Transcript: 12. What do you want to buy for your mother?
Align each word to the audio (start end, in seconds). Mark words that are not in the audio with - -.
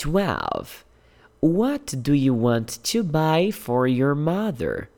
12. 0.00 0.82
What 1.40 2.02
do 2.02 2.14
you 2.14 2.32
want 2.32 2.82
to 2.84 3.02
buy 3.02 3.50
for 3.50 3.86
your 3.86 4.14
mother? 4.14 4.88